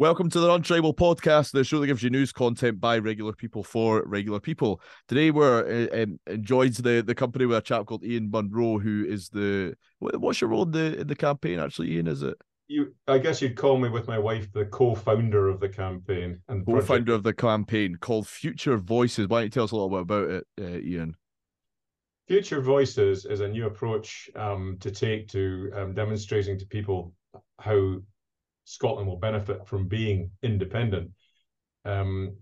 [0.00, 3.64] Welcome to the Untribal Podcast, the show that gives you news content by regular people
[3.64, 4.80] for regular people.
[5.08, 9.04] Today we're uh, um, enjoyed the, the company with a chap called Ian Munro, who
[9.04, 11.58] is the what's your role in the in the campaign?
[11.58, 12.36] Actually, Ian, is it?
[12.68, 16.64] You, I guess you'd call me with my wife the co-founder of the campaign and
[16.64, 19.26] co-founder of the campaign called Future Voices.
[19.26, 21.16] Why don't you tell us a little bit about it, uh, Ian?
[22.28, 27.14] Future Voices is a new approach um, to take to um, demonstrating to people
[27.58, 27.96] how
[28.68, 31.10] Scotland will benefit from being independent.
[31.86, 32.36] Um,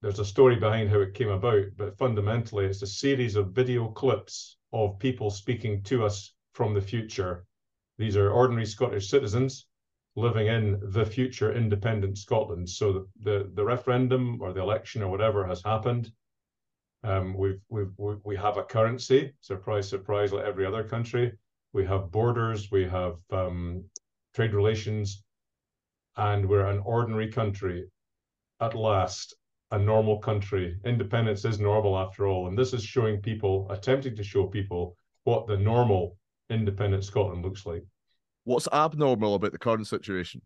[0.00, 3.88] there's a story behind how it came about, but fundamentally, it's a series of video
[3.88, 7.44] clips of people speaking to us from the future.
[7.98, 9.66] These are ordinary Scottish citizens
[10.16, 12.68] living in the future independent Scotland.
[12.68, 16.10] So the, the, the referendum or the election or whatever has happened.
[17.04, 17.92] Um, we've, we've,
[18.24, 21.32] we have a currency, surprise, surprise, like every other country.
[21.74, 23.84] We have borders, we have um,
[24.34, 25.22] trade relations,
[26.18, 27.86] and we're an ordinary country
[28.60, 29.34] at last
[29.70, 30.76] a normal country.
[30.84, 35.46] Independence is normal after all and this is showing people attempting to show people what
[35.46, 36.16] the normal
[36.50, 37.84] independent scotland looks like.
[38.44, 40.42] What's abnormal about the current situation?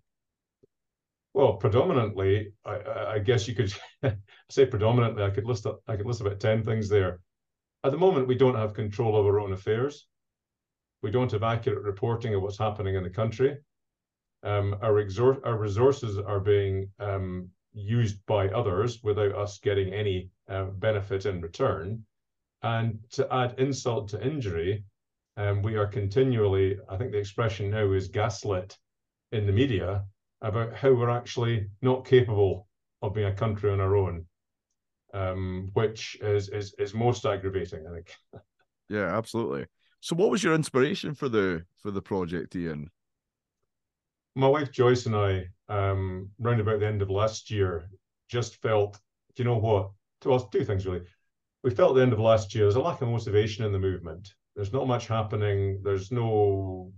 [1.35, 3.73] Well predominantly i, I guess you could
[4.51, 7.21] say predominantly i could list i could list about 10 things there.
[7.85, 10.07] At the moment we don't have control of our own affairs.
[11.03, 13.57] We don't have accurate reporting of what's happening in the country
[14.43, 20.31] um, our, exor- our resources are being um, used by others without us getting any
[20.49, 22.05] uh, benefit in return.
[22.63, 24.85] And to add insult to injury,
[25.37, 28.77] um, we are continually, I think the expression now is gaslit
[29.33, 30.05] in the media
[30.43, 32.69] about how we're actually not capable
[33.01, 34.27] of being a country on our own,
[35.15, 38.15] um, which is, is is most aggravating, I think.
[38.89, 39.65] Yeah, absolutely.
[40.01, 42.91] So, what was your inspiration for the for the project, Ian?
[44.35, 47.89] My wife Joyce and I, um, round about the end of last year,
[48.29, 48.99] just felt,
[49.35, 49.91] do you know what?
[50.25, 51.03] Well, two things really.
[51.63, 54.35] We felt the end of last year there's a lack of motivation in the movement.
[54.57, 55.81] There's not much happening.
[55.83, 56.93] There's no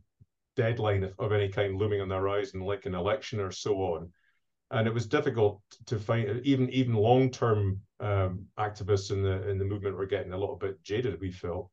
[0.56, 4.11] deadline of, of any kind looming on the horizon, like an election or so on.
[4.71, 9.59] And it was difficult to find even even long term um, activists in the in
[9.59, 11.21] the movement were getting a little bit jaded.
[11.21, 11.71] We felt.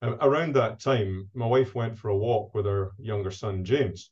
[0.00, 4.10] Um, around that time, my wife went for a walk with her younger son James,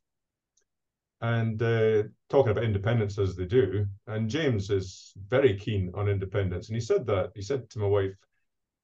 [1.20, 3.86] and uh, talking about independence as they do.
[4.06, 7.86] And James is very keen on independence, and he said that he said to my
[7.86, 8.14] wife,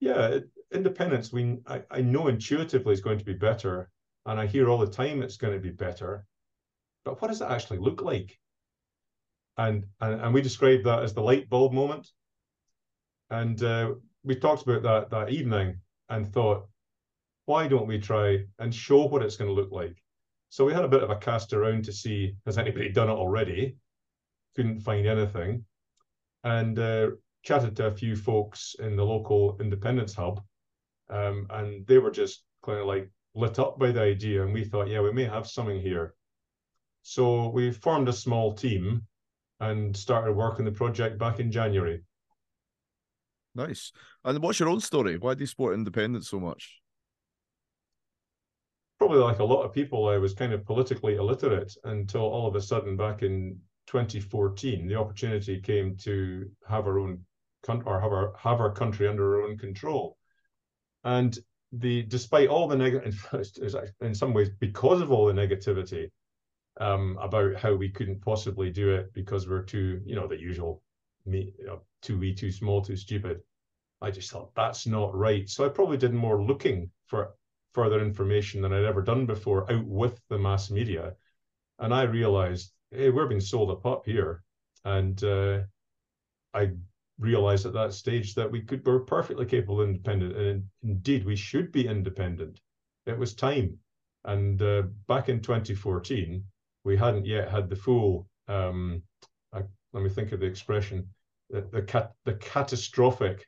[0.00, 0.40] "Yeah,
[0.72, 1.32] independence.
[1.32, 3.90] We I, I know intuitively is going to be better,
[4.26, 6.26] and I hear all the time it's going to be better,
[7.04, 8.38] but what does it actually look like?"
[9.56, 12.10] And and, and we described that as the light bulb moment.
[13.30, 16.68] And uh, we talked about that that evening and thought,
[17.46, 19.96] why don't we try and show what it's going to look like?
[20.48, 23.12] So we had a bit of a cast around to see has anybody done it
[23.12, 23.76] already.
[24.54, 25.64] Couldn't find anything,
[26.44, 27.10] and uh,
[27.42, 30.40] chatted to a few folks in the local independence hub,
[31.10, 34.64] um, and they were just kind of like lit up by the idea, and we
[34.64, 36.14] thought, yeah, we may have something here.
[37.02, 39.06] So we formed a small team
[39.60, 42.02] and started working the project back in January.
[43.54, 43.92] Nice.
[44.24, 45.16] And what's your own story?
[45.16, 46.80] Why do you support independence so much?
[48.98, 52.56] Probably like a lot of people, I was kind of politically illiterate until all of
[52.56, 57.20] a sudden back in 2014, the opportunity came to have our own
[57.62, 60.16] country or have our have our country under our own control.
[61.04, 61.38] And
[61.72, 63.28] the despite all the negative,
[64.00, 66.10] in some ways, because of all the negativity
[66.80, 70.82] um, about how we couldn't possibly do it because we're too, you know, the usual,
[71.24, 73.40] me, you know, too wee, too small, too stupid.
[74.00, 75.48] I just thought that's not right.
[75.48, 77.34] So I probably did more looking for
[77.76, 81.14] further information than I'd ever done before out with the mass media.
[81.78, 84.42] And I realized, hey, we're being sold a pup here.
[84.86, 85.58] And uh,
[86.54, 86.70] I
[87.18, 90.34] realized at that stage that we could we're perfectly capable independent.
[90.38, 92.60] And indeed, we should be independent.
[93.04, 93.78] It was time.
[94.24, 96.42] And uh, back in 2014,
[96.84, 99.02] we hadn't yet had the full, um,
[99.52, 99.60] I,
[99.92, 101.06] let me think of the expression,
[101.50, 103.46] the, the, cat, the catastrophic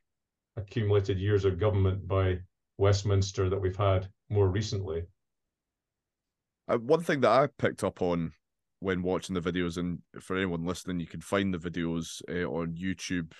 [0.58, 2.40] accumulated years of government by
[2.76, 5.04] Westminster that we've had more recently.
[6.68, 8.32] Uh, one thing that I picked up on
[8.80, 12.74] when watching the videos, and for anyone listening, you can find the videos uh, on
[12.74, 13.32] YouTube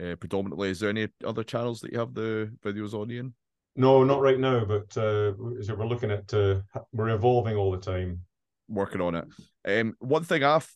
[0.00, 0.70] uh, predominantly.
[0.70, 3.34] Is there any other channels that you have the videos on, Ian?
[3.76, 6.60] No, not right now, but uh, we're looking at, uh,
[6.92, 8.20] we're evolving all the time.
[8.68, 9.24] Working on it.
[9.66, 10.70] Um, one thing I've,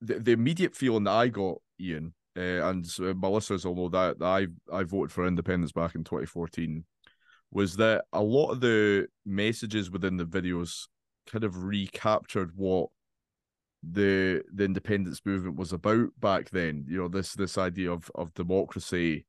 [0.00, 2.86] the, the immediate feeling that I got, Ian, uh, and
[3.16, 6.84] my listeners will know that, that I I voted for independence back in 2014
[7.52, 10.86] was that a lot of the messages within the videos
[11.26, 12.88] kind of recaptured what
[13.82, 16.84] the the independence movement was about back then.
[16.88, 19.26] You know, this this idea of of democracy,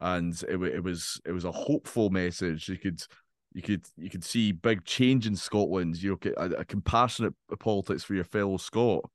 [0.00, 2.68] and it it was it was a hopeful message.
[2.68, 3.02] You could
[3.52, 6.00] you could you could see big change in Scotland.
[6.02, 9.08] You know, a, a compassionate politics for your fellow Scot,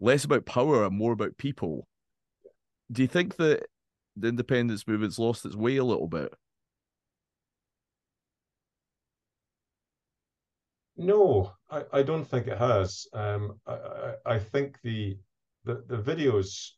[0.00, 1.86] less about power and more about people.
[2.90, 3.66] Do you think that
[4.16, 6.32] the independence movement's lost its way a little bit?
[10.98, 13.06] No, I, I don't think it has.
[13.14, 15.16] Um, I, I, I think the,
[15.64, 16.70] the the videos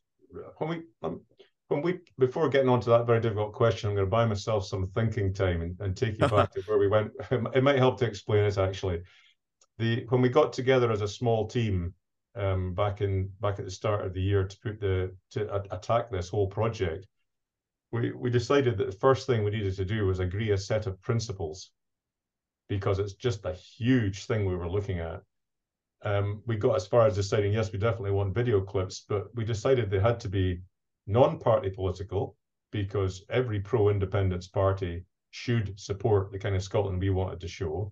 [0.57, 1.21] when we um,
[1.69, 4.67] when we before getting on to that very difficult question, I'm going to buy myself
[4.67, 7.11] some thinking time and, and take you back to where we went.
[7.55, 9.01] It might help to explain it actually.
[9.79, 11.95] The when we got together as a small team
[12.35, 15.75] um, back in back at the start of the year to put the to a,
[15.75, 17.07] attack this whole project,
[17.91, 20.85] we we decided that the first thing we needed to do was agree a set
[20.85, 21.71] of principles
[22.71, 25.21] because it's just a huge thing we were looking at.
[26.03, 29.43] Um, we got as far as deciding, yes, we definitely want video clips, but we
[29.43, 30.61] decided they had to be
[31.05, 32.37] non-party political
[32.71, 37.91] because every pro-independence party should support the kind of Scotland we wanted to show.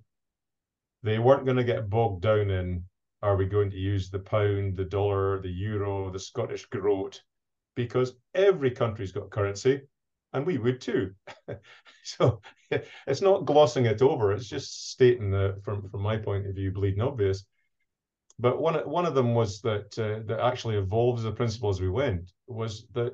[1.03, 2.85] They weren't going to get bogged down in
[3.21, 7.21] are we going to use the pound, the dollar, the euro, the Scottish groat,
[7.75, 9.81] because every country's got currency
[10.33, 11.13] and we would too.
[12.03, 12.41] so
[13.07, 14.31] it's not glossing it over.
[14.31, 17.45] It's just stating that from from my point of view, bleeding obvious.
[18.37, 21.89] But one one of them was that uh, that actually evolves the principle as we
[21.89, 23.13] went was that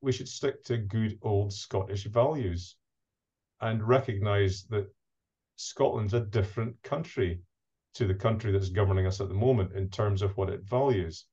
[0.00, 2.76] we should stick to good old Scottish values
[3.60, 4.86] and recognise that
[5.56, 7.40] Scotland's a different country
[7.94, 11.26] to the country that's governing us at the moment in terms of what it values.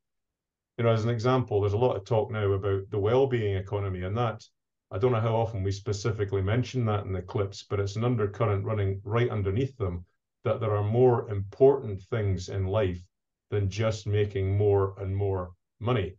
[0.77, 4.04] You know, as an example, there's a lot of talk now about the well-being economy,
[4.04, 4.44] and that
[4.91, 8.03] I don't know how often we specifically mention that in the clips, but it's an
[8.03, 10.05] undercurrent running right underneath them
[10.43, 13.01] that there are more important things in life
[13.49, 16.15] than just making more and more money.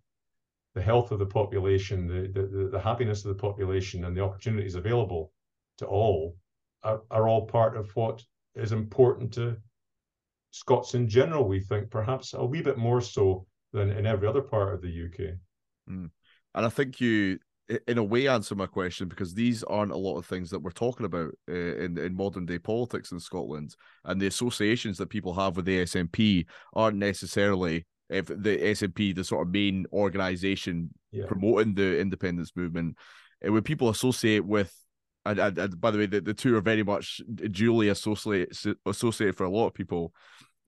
[0.74, 4.74] The health of the population, the, the, the happiness of the population, and the opportunities
[4.74, 5.32] available
[5.78, 6.36] to all
[6.82, 8.22] are, are all part of what
[8.54, 9.56] is important to
[10.52, 14.42] Scots in general, we think, perhaps a wee bit more so than in every other
[14.42, 15.34] part of the UK.
[15.90, 16.10] Mm.
[16.54, 17.38] And I think you
[17.86, 20.70] in a way answer my question because these aren't a lot of things that we're
[20.70, 23.74] talking about uh, in in modern day politics in Scotland
[24.04, 29.24] and the associations that people have with the SNP aren't necessarily if the SNP the
[29.24, 31.26] sort of main organization yeah.
[31.26, 32.96] promoting the independence movement
[33.46, 34.74] uh, when people associate with
[35.24, 37.20] and, and, and, by the way the, the two are very much
[37.50, 40.12] duly associated associated for a lot of people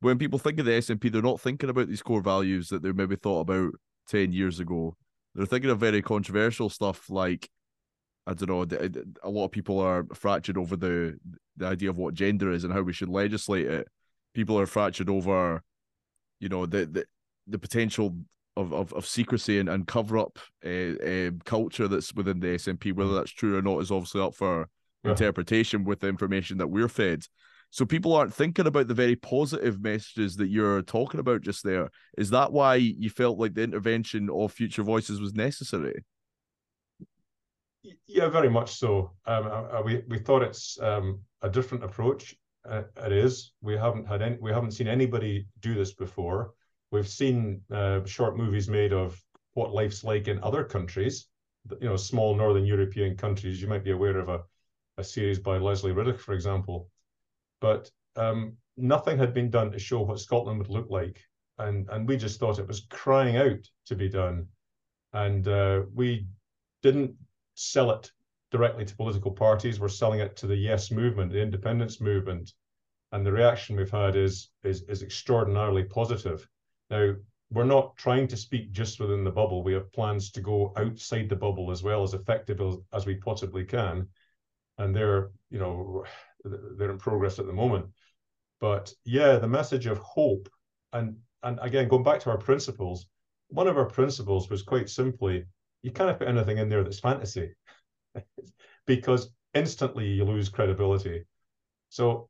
[0.01, 2.93] when people think of the SNP they're not thinking about these core values that they
[2.93, 3.73] maybe thought about
[4.09, 4.97] 10 years ago
[5.35, 7.49] they're thinking of very controversial stuff like
[8.27, 8.79] I don't know.
[9.23, 11.19] A lot of people are fractured over the
[11.57, 13.89] the idea of what gender is and how we should legislate it.
[14.33, 15.63] People are fractured over,
[16.41, 17.05] you know, the the,
[17.47, 18.17] the potential
[18.57, 22.95] of, of, of secrecy and, and cover up uh, uh, culture that's within the SNP.
[22.95, 23.17] Whether mm.
[23.17, 24.69] that's true or not is obviously up for
[25.03, 25.11] yeah.
[25.11, 27.25] interpretation with the information that we're fed.
[27.75, 31.91] So people aren't thinking about the very positive messages that you're talking about just there.
[32.17, 36.05] Is that why you felt like the intervention of Future Voices was necessary?
[38.07, 39.11] Yeah, very much so.
[39.27, 42.37] Um, we we thought it's um, a different approach.
[42.65, 43.55] Uh, it is.
[43.61, 44.37] We haven't had any.
[44.41, 46.55] We haven't seen anybody do this before.
[46.93, 49.21] We've seen uh, short movies made of
[49.55, 51.27] what life's like in other countries.
[51.81, 53.61] You know, small northern European countries.
[53.61, 54.43] You might be aware of a
[54.97, 56.89] a series by Lesley Riddoch, for example,
[57.65, 61.19] but um, nothing had been done to show what Scotland would look like.
[61.57, 64.49] And, and we just thought it was crying out to be done.
[65.15, 66.27] And uh, we
[66.83, 67.15] didn't
[67.55, 68.13] sell it
[68.51, 69.81] directly to political parties.
[69.81, 72.53] We're selling it to the Yes movement, the independence movement.
[73.13, 76.47] And the reaction we've had is, is, is extraordinarily positive.
[76.91, 77.15] Now,
[77.51, 79.63] we're not trying to speak just within the bubble.
[79.63, 83.15] We have plans to go outside the bubble as well as effective as, as we
[83.15, 84.07] possibly can.
[84.77, 86.05] And they're, you know,
[86.45, 87.87] they're in progress at the moment.
[88.61, 90.49] But yeah, the message of hope,
[90.93, 93.07] and and again, going back to our principles,
[93.49, 95.45] one of our principles was quite simply,
[95.83, 97.53] you can't put anything in there that's fantasy,
[98.87, 101.25] because instantly you lose credibility.
[101.91, 102.29] So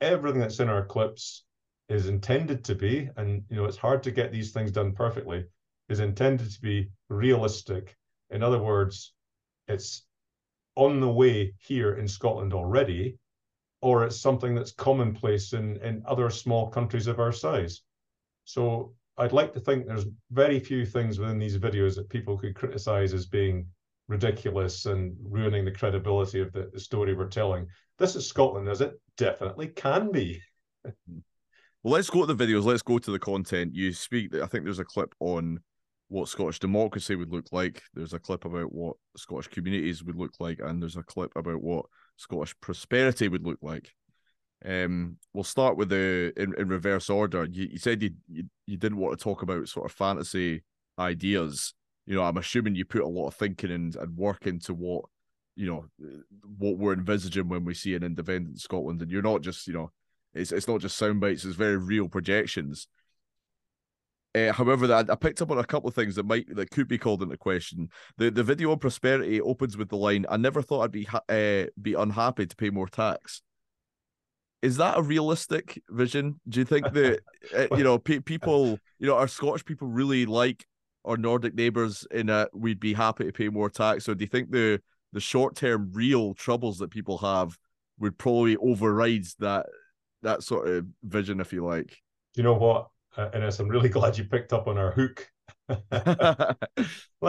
[0.00, 1.44] everything that's in our clips
[1.88, 5.44] is intended to be, and you know, it's hard to get these things done perfectly,
[5.88, 7.96] is intended to be realistic.
[8.30, 9.14] In other words,
[9.66, 10.04] it's
[10.78, 13.18] on the way here in Scotland already,
[13.82, 17.82] or it's something that's commonplace in, in other small countries of our size.
[18.44, 22.54] So I'd like to think there's very few things within these videos that people could
[22.54, 23.66] criticize as being
[24.06, 27.66] ridiculous and ruining the credibility of the, the story we're telling.
[27.98, 30.40] This is Scotland, as it definitely can be.
[31.84, 32.64] Well, let's go to the videos.
[32.64, 33.72] Let's go to the content.
[33.72, 34.34] You speak.
[34.34, 35.60] I think there's a clip on
[36.08, 37.82] what Scottish democracy would look like.
[37.94, 41.62] There's a clip about what Scottish communities would look like, and there's a clip about
[41.62, 41.86] what
[42.16, 43.94] Scottish prosperity would look like.
[44.64, 47.44] Um, we'll start with the in, in reverse order.
[47.44, 50.64] You, you said you, you you didn't want to talk about sort of fantasy
[50.98, 51.74] ideas.
[52.06, 55.04] You know, I'm assuming you put a lot of thinking and, and work into what
[55.54, 55.84] you know
[56.58, 59.92] what we're envisaging when we see an independent Scotland, and you're not just you know
[60.34, 62.88] it's it's not just sound bites; it's very real projections.
[64.34, 66.86] Uh, however, that I picked up on a couple of things that might that could
[66.86, 67.88] be called into question.
[68.18, 71.22] The the video on prosperity opens with the line, "I never thought I'd be ha-
[71.28, 73.42] uh, be unhappy to pay more tax."
[74.60, 76.40] Is that a realistic vision?
[76.48, 77.20] Do you think that
[77.56, 80.66] uh, you know pe- people, you know, are Scottish people really like
[81.04, 84.28] our Nordic neighbours in a we'd be happy to pay more tax, or do you
[84.28, 84.80] think the
[85.12, 87.56] the short term real troubles that people have
[87.98, 89.66] would probably override that
[90.22, 91.96] that sort of vision, if you like?
[92.34, 92.88] Do you know what?
[93.18, 95.28] Uh, Innes, I'm really glad you picked up on our hook.
[95.90, 96.56] let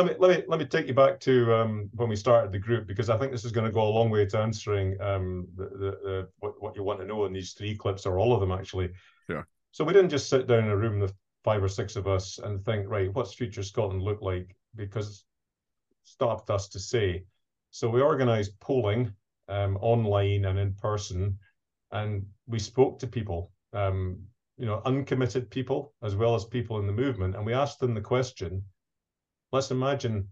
[0.05, 2.87] me let me let me take you back to um, when we started the group
[2.87, 5.65] because I think this is going to go a long way to answering um, the,
[5.65, 8.39] the, the, what, what you want to know in these three clips or all of
[8.39, 8.91] them actually.
[9.27, 9.45] Sure.
[9.71, 12.39] So we didn't just sit down in a room with five or six of us
[12.39, 14.55] and think, right, what's future Scotland look like?
[14.75, 15.25] Because
[16.03, 17.23] stopped us to say.
[17.71, 19.13] So we organised polling
[19.47, 21.37] um, online and in person,
[21.91, 23.51] and we spoke to people.
[23.73, 24.19] Um,
[24.59, 27.35] you know, uncommitted people as well as people in the movement.
[27.35, 28.61] And we asked them the question
[29.51, 30.27] let's imagine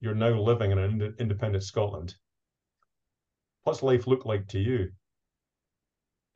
[0.00, 2.14] you're now living in an ind- independent Scotland.
[3.64, 4.90] What's life look like to you?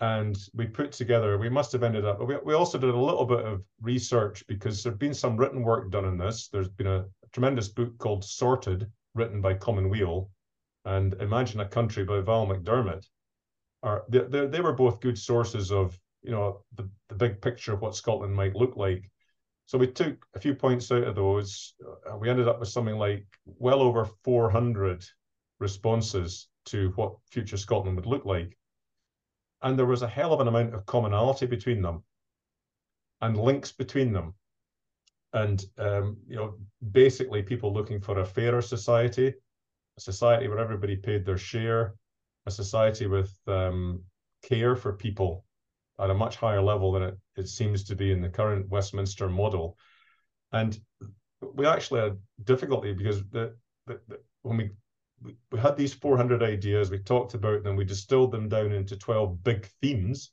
[0.00, 3.26] And we put together, we must have ended up, we, we also did a little
[3.26, 6.48] bit of research because there's been some written work done in this.
[6.48, 10.30] There's been a, a tremendous book called Sorted, written by Common Weal,
[10.86, 13.04] and Imagine a Country by Val McDermid.
[13.82, 17.72] Are, they, they, they were both good sources of you know the, the big picture
[17.72, 19.10] of what Scotland might look like.
[19.66, 21.74] So we took a few points out of those.
[22.10, 25.04] Uh, we ended up with something like well over 400
[25.60, 28.56] responses to what future Scotland would look like.
[29.62, 32.02] And there was a hell of an amount of commonality between them
[33.20, 34.34] and links between them.
[35.32, 36.54] And um, you know,
[36.92, 39.34] basically people looking for a fairer society,
[39.96, 41.94] a society where everybody paid their share,
[42.46, 44.02] a society with um,
[44.42, 45.44] care for people
[46.00, 49.28] at a much higher level than it, it seems to be in the current Westminster
[49.28, 49.76] model.
[50.52, 50.78] And
[51.40, 53.54] we actually had difficulty because the,
[53.86, 54.70] the, the when we,
[55.50, 59.42] we had these 400 ideas, we talked about them, we distilled them down into 12
[59.42, 60.30] big themes,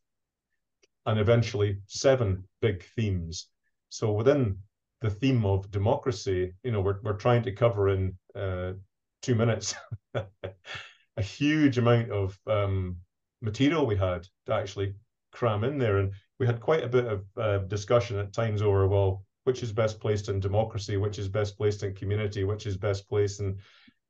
[1.05, 3.47] and eventually seven big themes.
[3.89, 4.57] So within
[5.01, 8.73] the theme of democracy, you know, we're we're trying to cover in uh,
[9.21, 9.75] two minutes
[10.13, 12.97] a huge amount of um,
[13.41, 14.95] material we had to actually
[15.35, 15.97] cram in there.
[15.97, 19.71] And we had quite a bit of uh, discussion at times over, well, which is
[19.71, 23.57] best placed in democracy, which is best placed in community, which is best placed in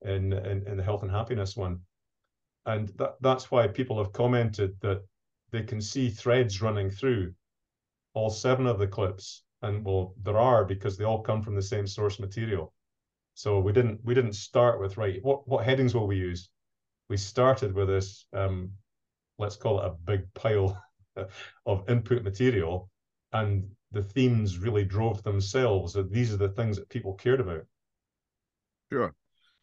[0.01, 1.81] in in, in the health and happiness one.
[2.65, 5.01] And that, that's why people have commented that
[5.51, 7.33] they can see threads running through
[8.13, 9.43] all seven of the clips.
[9.61, 12.73] And well, there are because they all come from the same source material.
[13.33, 15.19] So we didn't we didn't start with right.
[15.23, 16.49] What what headings will we use?
[17.09, 18.25] We started with this.
[18.33, 18.71] Um,
[19.37, 20.81] let's call it a big pile
[21.65, 22.89] of input material,
[23.33, 25.93] and the themes really drove themselves.
[25.93, 27.65] That these are the things that people cared about.
[28.91, 29.13] Sure,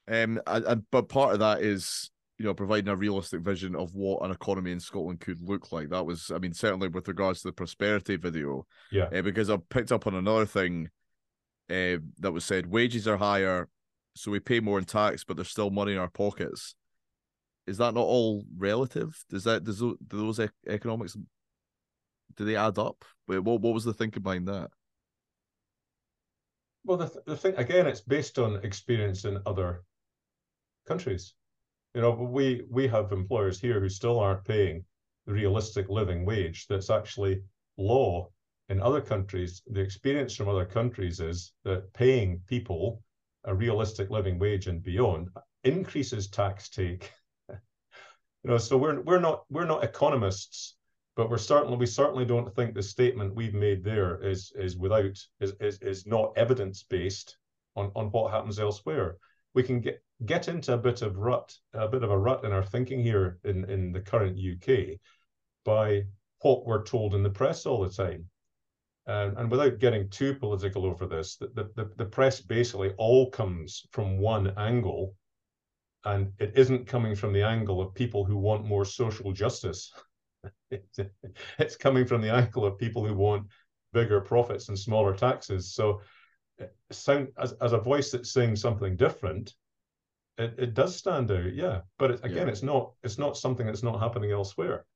[0.09, 3.95] um, and, and but part of that is you know providing a realistic vision of
[3.95, 5.91] what an economy in Scotland could look like.
[5.91, 8.67] That was, I mean, certainly with regards to the prosperity video.
[8.91, 10.89] Yeah, uh, because I picked up on another thing
[11.71, 13.69] uh, that was said: wages are higher,
[14.17, 16.75] so we pay more in tax, but there's still money in our pockets.
[17.67, 19.25] Is that not all relative?
[19.31, 21.17] Does that does those, do those economics
[22.37, 23.05] do they add up?
[23.27, 24.71] What what was the thinking behind that?
[26.85, 29.85] Well, the, th- the thing again, it's based on experience in other
[30.87, 31.35] countries.
[31.95, 34.85] You know, we we have employers here who still aren't paying
[35.27, 37.43] the realistic living wage that's actually
[37.77, 38.33] low
[38.69, 39.63] in other countries.
[39.71, 43.03] The experience from other countries is that paying people
[43.45, 45.29] a realistic living wage and beyond
[45.65, 47.13] increases tax take.
[47.51, 47.57] you
[48.45, 50.77] know, so we're we're not we're not economists
[51.15, 55.19] but we're certainly we certainly don't think the statement we've made there is is without
[55.41, 57.37] is is, is not evidence based
[57.77, 59.17] on on what happens elsewhere.
[59.55, 62.53] We can get get into a bit of rut a bit of a rut in
[62.53, 64.99] our thinking here in in the current uk
[65.65, 66.05] by
[66.41, 68.29] what we're told in the press all the time.
[69.07, 73.85] Um, and without getting too political over this the, the, the press basically all comes
[73.91, 75.17] from one angle
[76.05, 79.93] and it isn't coming from the angle of people who want more social justice
[81.59, 83.47] it's coming from the angle of people who want
[83.93, 85.75] bigger profits and smaller taxes.
[85.75, 86.01] So,
[86.91, 89.55] sound as, as a voice that's saying something different,
[90.39, 91.81] it, it does stand out, yeah.
[91.99, 92.53] But it, again, yeah.
[92.53, 94.87] it's not it's not something that's not happening elsewhere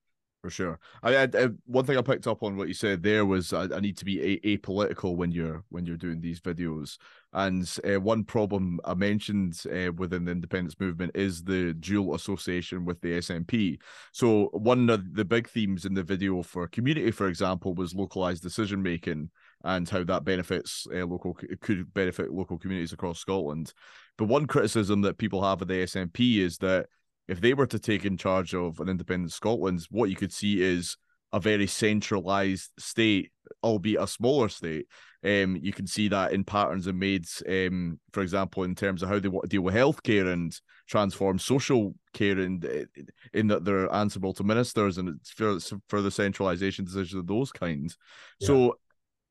[0.47, 0.79] for sure.
[1.03, 3.65] I, I, I, one thing I picked up on what you said there was I,
[3.65, 6.99] I need to be a, apolitical when you're when you're doing these videos.
[7.33, 12.85] And uh, one problem I mentioned uh, within the independence movement is the dual association
[12.85, 13.81] with the SNP.
[14.12, 18.45] So one of the big themes in the video for community, for example, was localized
[18.45, 19.31] decision making
[19.65, 23.73] and how that benefits uh, local could benefit local communities across Scotland.
[24.17, 26.87] But one criticism that people have of the SNP is that
[27.28, 30.62] if they were to take in charge of an independent Scotland, what you could see
[30.62, 30.97] is
[31.33, 33.30] a very centralized state,
[33.62, 34.87] albeit a smaller state.
[35.25, 39.09] Um, you can see that in patterns and maids, um, for example, in terms of
[39.09, 42.64] how they want to deal with healthcare and transform social care, and
[43.35, 47.99] in that they're answerable to ministers and it's for further centralization decisions of those kinds.
[48.38, 48.47] Yeah.
[48.47, 48.78] So,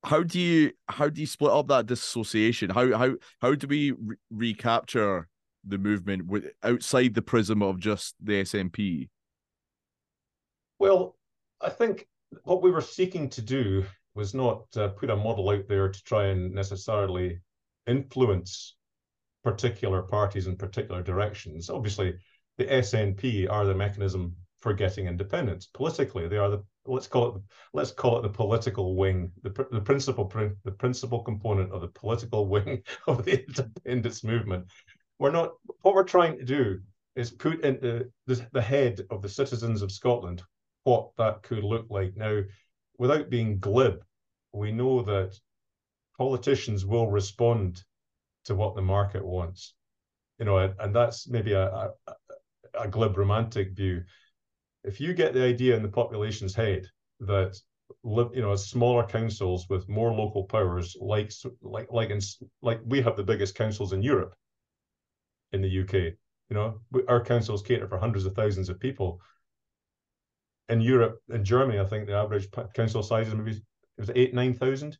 [0.03, 2.69] how do you how do you split up that dissociation?
[2.69, 5.29] How how how do we re- recapture
[5.65, 9.09] the movement with outside the prism of just the SNP?
[10.79, 11.15] Well,
[11.61, 12.07] I think
[12.43, 16.03] what we were seeking to do was not uh, put a model out there to
[16.03, 17.39] try and necessarily
[17.87, 18.75] influence
[19.43, 21.69] particular parties in particular directions.
[21.69, 22.15] Obviously,
[22.57, 26.27] the SNP are the mechanism for getting independence politically.
[26.27, 27.41] They are the let's call it
[27.73, 30.31] let's call it the political wing, the the principal
[30.63, 34.65] the principal component of the political wing of the independence movement
[35.19, 36.79] we're not what we're trying to do
[37.15, 40.43] is put into the, the head of the citizens of Scotland
[40.83, 42.15] what that could look like.
[42.15, 42.41] Now,
[42.97, 44.03] without being glib,
[44.53, 45.35] we know that
[46.17, 47.83] politicians will respond
[48.45, 49.73] to what the market wants.
[50.39, 51.89] You know, and, and that's maybe a, a,
[52.79, 54.03] a glib romantic view.
[54.83, 56.85] If you get the idea in the population's head
[57.21, 57.57] that
[58.03, 62.19] you know smaller councils with more local powers like like like in,
[62.61, 64.35] like we have the biggest councils in Europe
[65.55, 66.13] in the UK.
[66.49, 69.19] You know, our councils cater for hundreds of thousands of people.
[70.69, 73.61] In Europe, in Germany, I think the average council size is maybe it
[73.97, 74.97] was eight nine thousand.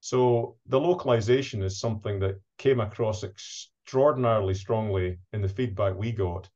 [0.00, 6.48] So the localization is something that came across extraordinarily strongly in the feedback we got.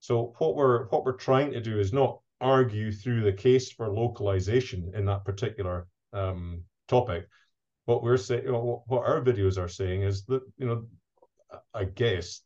[0.00, 3.88] So what we're what we're trying to do is not argue through the case for
[3.88, 7.28] localization in that particular um, topic.
[7.84, 10.86] What we're saying, what our videos are saying is that you know
[11.74, 12.42] I guess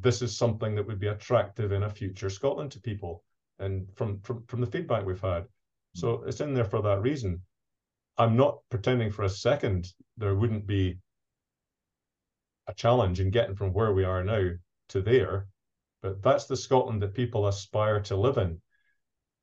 [0.00, 3.24] this is something that would be attractive in a future Scotland to people,
[3.58, 5.46] and from from from the feedback we've had,
[5.94, 7.42] so it's in there for that reason.
[8.16, 10.98] I'm not pretending for a second there wouldn't be
[12.66, 14.50] a challenge in getting from where we are now
[14.88, 15.46] to there,
[16.02, 18.60] but that's the Scotland that people aspire to live in.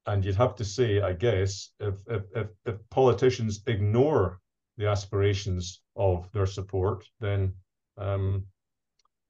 [0.05, 4.39] And you'd have to say, I guess, if if if, if politicians ignore
[4.77, 7.53] the aspirations of their support, then
[7.97, 8.45] um,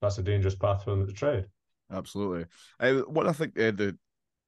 [0.02, 1.48] that's a dangerous path for them to tread.
[1.92, 2.46] Absolutely.
[3.08, 3.98] What I think uh, the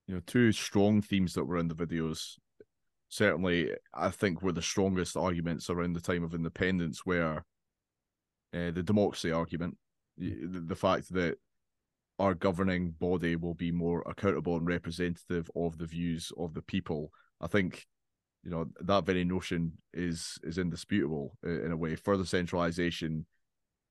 [0.07, 2.37] you know two strong themes that were in the videos
[3.09, 7.43] certainly I think were the strongest arguments around the time of independence were
[8.53, 9.77] uh, the democracy argument,
[10.17, 11.37] the, the fact that
[12.19, 17.11] our governing body will be more accountable and representative of the views of the people.
[17.39, 17.85] I think
[18.43, 21.95] you know that very notion is is indisputable uh, in a way.
[21.95, 23.25] Further centralization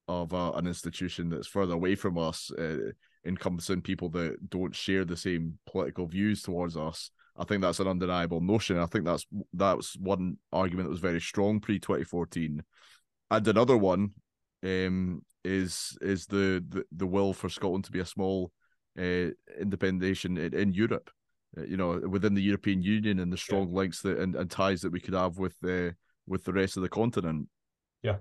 [0.09, 2.91] of uh, an institution that's further away from us, uh,
[3.25, 7.11] encompassing people that don't share the same political views towards us.
[7.37, 8.79] I think that's an undeniable notion.
[8.79, 12.63] I think that's that's one argument that was very strong pre twenty fourteen,
[13.31, 14.13] and another one
[14.63, 18.53] um, is is the, the the will for Scotland to be a small
[18.99, 19.29] uh,
[19.61, 21.11] independent nation in, in Europe.
[21.59, 23.77] Uh, you know, within the European Union and the strong yeah.
[23.77, 25.91] links that and, and ties that we could have with the uh,
[26.27, 27.49] with the rest of the continent.
[28.03, 28.17] Yeah.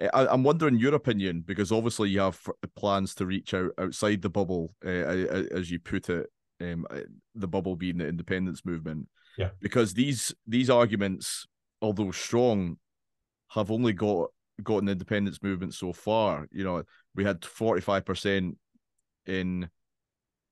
[0.00, 2.40] I, am wondering your opinion because obviously you have
[2.76, 6.26] plans to reach out outside the bubble, uh, as you put it,
[6.60, 7.00] um, uh,
[7.34, 9.08] the bubble being the independence movement.
[9.36, 9.50] Yeah.
[9.60, 11.46] Because these these arguments,
[11.82, 12.78] although strong,
[13.50, 14.28] have only got
[14.62, 16.46] got an independence movement so far.
[16.50, 16.82] You know,
[17.14, 18.58] we had 45 percent
[19.26, 19.68] in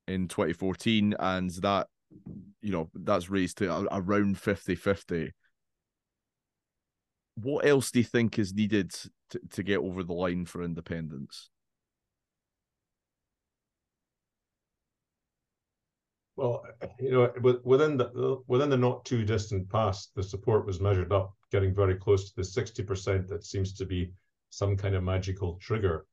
[0.07, 1.89] in 2014, and that
[2.61, 5.33] you know that's raised to around 50 50
[7.42, 8.90] what else do you think is needed
[9.31, 11.51] to, to get over the line for independence?
[16.37, 16.64] Well,
[17.01, 17.33] you know,
[17.64, 21.96] within the within the not too distant past, the support was measured up, getting very
[21.96, 23.29] close to the sixty percent.
[23.29, 24.12] That seems to be
[24.51, 26.07] some kind of magical trigger.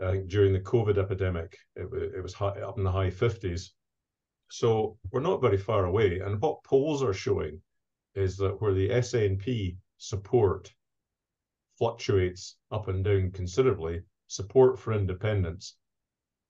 [0.00, 3.74] I think during the COVID epidemic, it, it was high, up in the high fifties,
[4.48, 6.20] So we're not very far away.
[6.20, 7.62] And what polls are showing
[8.14, 10.72] is that where the SNP support
[11.78, 15.76] fluctuates up and down considerably, support for independence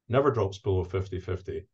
[0.09, 1.66] never drops below 50-50.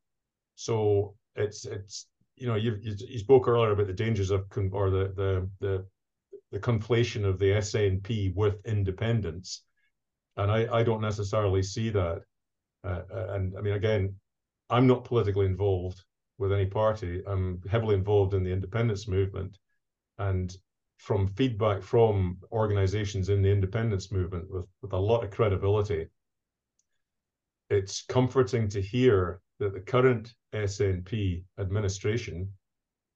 [0.55, 2.07] So it's it's
[2.37, 5.87] you know you you spoke earlier about the dangers of or the the the
[6.51, 9.65] the conflation of the SNP with independence,
[10.37, 12.23] and I I don't necessarily see that.
[12.85, 14.15] Uh, uh, and I mean again,
[14.69, 16.03] I'm not politically involved
[16.39, 17.23] with any party.
[17.27, 19.59] I'm heavily involved in the independence movement,
[20.19, 20.55] and
[21.03, 26.07] from feedback from organizations in the independence movement with, with a lot of credibility,
[27.71, 32.49] it's comforting to hear that the current SNP administration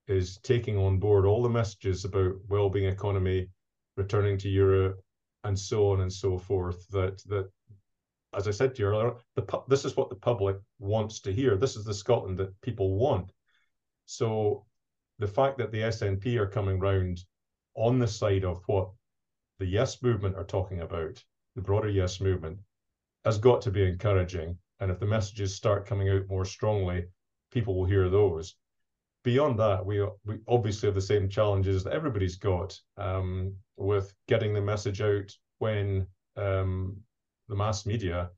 [0.09, 3.49] is taking on board all the messages about well-being economy,
[3.96, 5.01] returning to Europe,
[5.44, 6.88] and so on and so forth.
[6.88, 7.49] That that,
[8.35, 11.57] as I said to you earlier, the this is what the public wants to hear.
[11.57, 13.31] This is the Scotland that people want.
[14.07, 14.66] So
[15.20, 17.20] the fact that the SNP are coming round
[17.77, 18.91] on the side of what
[19.59, 21.23] the Yes movement are talking about,
[21.55, 22.59] the broader Yes movement,
[23.25, 24.59] has got to be encouraging.
[24.81, 27.07] And if the messages start coming out more strongly,
[27.51, 28.55] people will hear those.
[29.25, 34.55] Beyond that, we we obviously have the same challenges that everybody's got um, with getting
[34.55, 36.97] the message out when um,
[37.49, 38.31] the mass media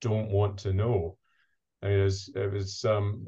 [0.00, 1.18] don't want to know.
[1.88, 3.26] It was, it was um,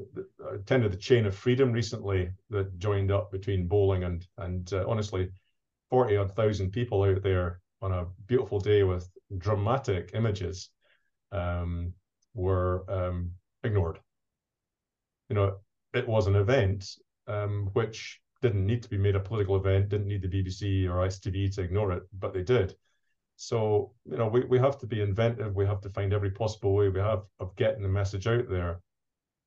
[0.49, 4.85] I attended the Chain of Freedom recently that joined up between bowling and and uh,
[4.87, 5.29] honestly,
[5.89, 10.69] forty odd thousand people out there on a beautiful day with dramatic images
[11.31, 11.93] um,
[12.33, 13.31] were um,
[13.63, 13.99] ignored.
[15.29, 15.57] You know,
[15.93, 16.85] it was an event
[17.27, 21.05] um, which didn't need to be made a political event, didn't need the BBC or
[21.07, 22.75] ITV to ignore it, but they did.
[23.41, 25.55] So, you know, we, we have to be inventive.
[25.55, 28.81] We have to find every possible way we have of getting the message out there.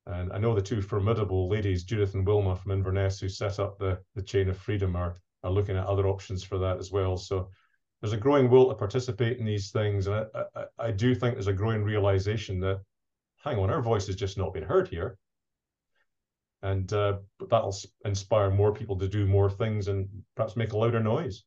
[0.07, 3.79] And I know the two formidable ladies, Judith and Wilma from Inverness, who set up
[3.79, 7.19] the, the Chain of Freedom, are, are looking at other options for that as well.
[7.19, 7.51] So
[8.01, 10.07] there's a growing will to participate in these things.
[10.07, 12.81] And I, I, I do think there's a growing realization that,
[13.45, 15.19] hang on, our voice has just not been heard here.
[16.63, 17.19] And uh,
[17.51, 17.77] that'll
[18.07, 21.45] inspire more people to do more things and perhaps make a louder noise.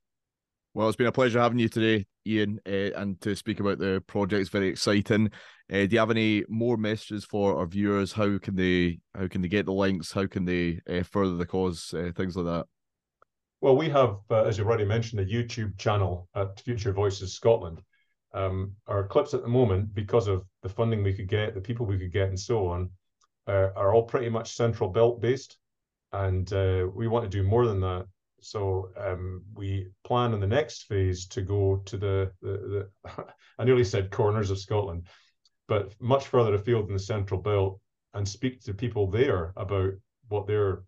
[0.75, 4.03] Well, it's been a pleasure having you today, Ian, uh, and to speak about the
[4.07, 4.41] project.
[4.41, 5.31] It's very exciting.
[5.71, 8.11] Uh, do you have any more messages for our viewers?
[8.11, 10.11] How can they how can they get the links?
[10.11, 11.95] How can they uh, further the cause?
[12.17, 12.65] things like that.
[13.61, 17.81] Well, we have, uh, as you've already mentioned, a YouTube channel at Future Voices Scotland.
[18.33, 21.85] Um, our clips at the moment, because of the funding we could get, the people
[21.85, 22.89] we could get, and so on,
[23.47, 25.57] uh, are all pretty much central belt based.
[26.11, 28.07] And uh, we want to do more than that.
[28.45, 33.25] So um, we plan in the next phase to go to the, the, the
[33.57, 35.07] I nearly said corners of Scotland,
[35.67, 37.79] but much further afield in the central belt
[38.13, 39.93] and speak to people there about
[40.29, 40.83] what their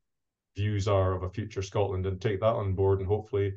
[0.55, 3.53] views are of a future Scotland and take that on board and hopefully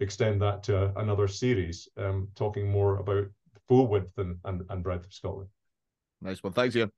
[0.00, 4.82] extend that to another series, um, talking more about the full width and, and, and
[4.82, 5.48] breadth of Scotland.
[6.20, 6.52] Nice one.
[6.52, 6.90] Thanks, Ian.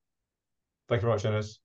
[0.89, 1.61] Thank you very much, Innes.